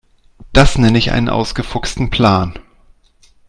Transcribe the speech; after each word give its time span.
Das 0.51 0.79
nenne 0.79 0.97
ich 0.97 1.11
einen 1.11 1.29
ausgefuchsten 1.29 2.09
Plan. 2.09 2.57